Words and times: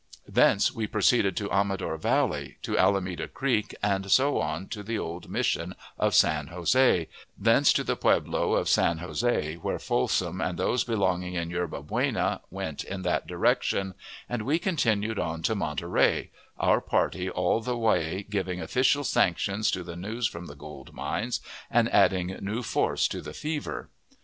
Thence 0.27 0.71
we 0.73 0.87
proceeded 0.87 1.39
up 1.39 1.53
Amador 1.53 1.95
Valley 1.95 2.57
to 2.63 2.75
Alameda 2.75 3.27
Creek, 3.27 3.75
and 3.83 4.09
so 4.11 4.39
on 4.39 4.67
to 4.69 4.81
the 4.81 4.97
old 4.97 5.29
mission 5.29 5.75
of 5.95 6.15
San 6.15 6.47
Jose; 6.47 7.07
thence 7.37 7.71
to 7.73 7.83
the 7.83 7.95
pueblo 7.95 8.53
of 8.55 8.67
San 8.67 8.97
Jose, 8.97 9.57
where 9.57 9.77
Folsom 9.77 10.41
and 10.41 10.57
those 10.57 10.83
belonging 10.83 11.35
in 11.35 11.51
Yerba 11.51 11.83
Buena 11.83 12.41
went 12.49 12.83
in 12.83 13.03
that 13.03 13.27
direction, 13.27 13.93
and 14.27 14.41
we 14.41 14.57
continued 14.57 15.19
on 15.19 15.43
to 15.43 15.53
Monterey, 15.53 16.31
our 16.57 16.81
party 16.81 17.29
all 17.29 17.61
the 17.61 17.77
way 17.77 18.23
giving 18.27 18.59
official 18.59 19.03
sanction 19.03 19.61
to 19.61 19.83
the 19.83 19.95
news 19.95 20.25
from 20.27 20.47
the 20.47 20.55
gold 20.55 20.95
mines, 20.95 21.41
and 21.69 21.87
adding 21.93 22.39
new 22.41 22.63
force 22.63 23.07
to 23.07 23.21
the 23.21 23.33
"fever." 23.33 23.91